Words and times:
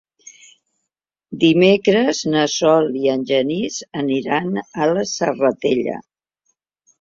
Dimecres 1.43 2.21
na 2.35 2.45
Sol 2.53 2.89
i 3.01 3.11
en 3.17 3.27
Genís 3.33 3.77
aniran 4.01 4.51
a 4.63 4.89
la 4.93 5.05
Serratella. 5.13 6.01